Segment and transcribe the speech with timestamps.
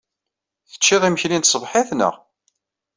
[0.69, 2.15] Tecciḍ imekli n tṣebḥit, naɣ?